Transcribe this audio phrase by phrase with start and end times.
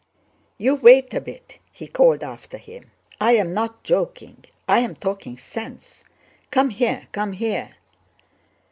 [0.57, 2.89] "You wait a bit," he called after him.
[3.19, 6.03] "I'm not joking, I'm talking sense.
[6.49, 7.75] Come here, come here!"